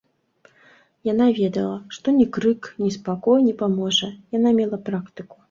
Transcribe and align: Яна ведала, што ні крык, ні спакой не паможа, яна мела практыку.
Яна 1.09 1.27
ведала, 1.39 1.75
што 1.97 2.07
ні 2.17 2.25
крык, 2.39 2.71
ні 2.85 2.91
спакой 2.97 3.45
не 3.47 3.53
паможа, 3.61 4.11
яна 4.39 4.57
мела 4.63 4.83
практыку. 4.91 5.35